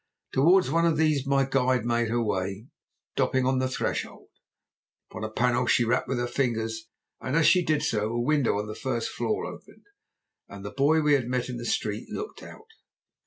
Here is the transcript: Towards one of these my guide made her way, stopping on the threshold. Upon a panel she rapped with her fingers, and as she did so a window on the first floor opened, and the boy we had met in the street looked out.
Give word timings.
Towards 0.33 0.71
one 0.71 0.87
of 0.87 0.97
these 0.97 1.27
my 1.27 1.45
guide 1.45 1.85
made 1.85 2.09
her 2.09 2.23
way, 2.23 2.65
stopping 3.13 3.45
on 3.45 3.59
the 3.59 3.67
threshold. 3.69 4.29
Upon 5.11 5.23
a 5.23 5.29
panel 5.29 5.67
she 5.67 5.83
rapped 5.85 6.07
with 6.07 6.17
her 6.17 6.25
fingers, 6.25 6.87
and 7.21 7.35
as 7.35 7.45
she 7.45 7.63
did 7.63 7.83
so 7.83 8.09
a 8.09 8.19
window 8.19 8.57
on 8.57 8.65
the 8.65 8.73
first 8.73 9.09
floor 9.11 9.45
opened, 9.45 9.83
and 10.49 10.65
the 10.65 10.71
boy 10.71 11.01
we 11.01 11.13
had 11.13 11.27
met 11.27 11.49
in 11.49 11.57
the 11.57 11.65
street 11.65 12.09
looked 12.09 12.41
out. 12.41 12.65